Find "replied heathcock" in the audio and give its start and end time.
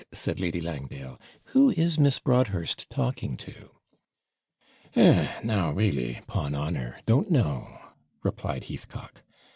8.23-9.21